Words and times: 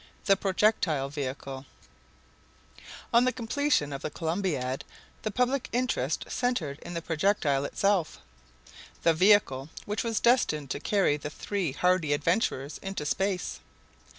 THE 0.25 0.35
PROJECTILE 0.35 1.09
VEHICLE 1.09 1.67
On 3.13 3.23
the 3.23 3.31
completion 3.31 3.93
of 3.93 4.01
the 4.01 4.09
Columbiad 4.09 4.83
the 5.21 5.29
public 5.29 5.69
interest 5.71 6.25
centered 6.27 6.79
in 6.79 6.95
the 6.95 7.03
projectile 7.03 7.65
itself, 7.65 8.17
the 9.03 9.13
vehicle 9.13 9.69
which 9.85 10.03
was 10.03 10.19
destined 10.19 10.71
to 10.71 10.79
carry 10.79 11.17
the 11.17 11.29
three 11.29 11.73
hardy 11.73 12.13
adventurers 12.13 12.79
into 12.81 13.05
space. 13.05 13.59